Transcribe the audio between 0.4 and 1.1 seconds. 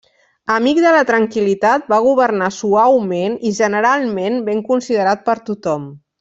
Amic de la